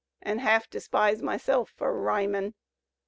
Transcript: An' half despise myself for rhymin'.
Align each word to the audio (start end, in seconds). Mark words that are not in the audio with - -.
An' 0.23 0.39
half 0.39 0.67
despise 0.67 1.21
myself 1.21 1.69
for 1.77 1.93
rhymin'. 1.93 2.55